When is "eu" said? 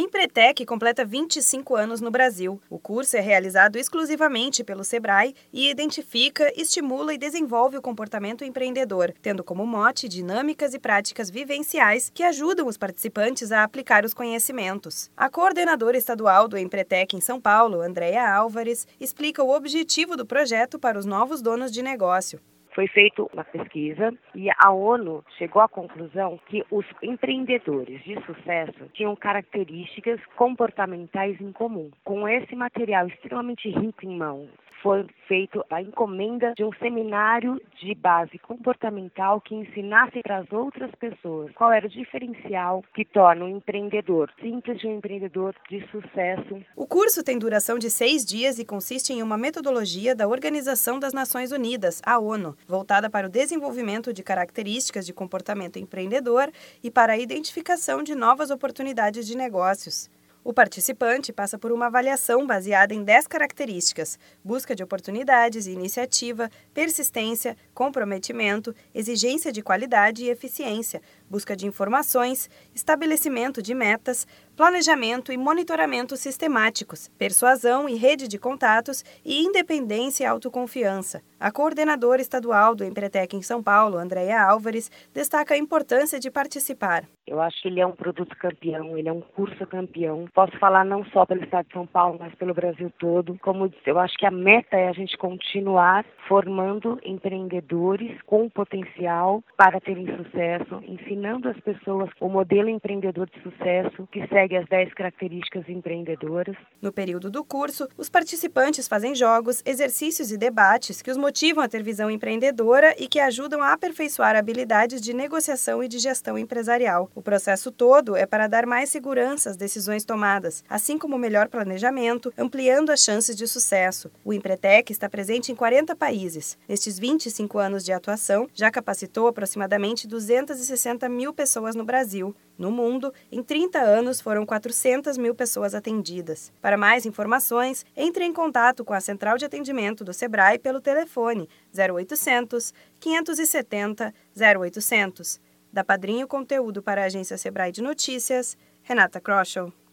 87.26-87.40, 93.86-93.98